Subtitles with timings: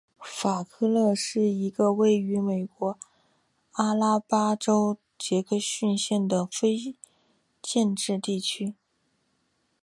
[0.23, 2.97] 法克勒是一个位于美国
[3.73, 6.95] 阿拉巴马州杰克逊县的非
[7.61, 8.73] 建制地区。